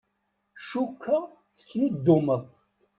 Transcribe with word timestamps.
Cukkeɣ 0.69 1.23
tettnuddumeḍ. 1.55 2.43